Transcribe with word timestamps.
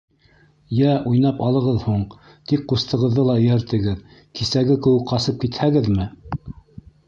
Йә, 0.77 0.93
уйнап 1.11 1.43
алығыҙ 1.47 1.77
һуң, 1.89 1.99
тик 2.53 2.65
ҡустығыҙҙы 2.73 3.27
ла 3.29 3.37
эйәртегеҙ, 3.43 4.03
кисәге 4.41 4.81
кеүек 4.89 5.07
ҡасып 5.15 5.41
китһәгеҙме?! 5.45 6.13